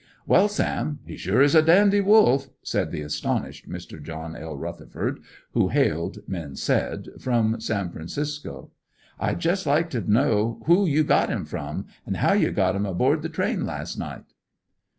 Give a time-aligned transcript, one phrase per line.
[0.25, 4.01] "Well, Sam, he sure is a dandy wolf," said the astonished Mr.
[4.01, 4.57] John L.
[4.57, 5.19] Rutherford,
[5.51, 8.71] who hailed, men said, from San Francisco.
[9.19, 12.87] "I'd just like to know who you got him from, and how you got him
[12.87, 14.23] aboard the train last night."